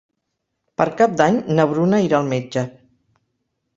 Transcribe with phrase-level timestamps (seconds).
[0.81, 2.65] Per Cap d'Any na Bruna irà al metge.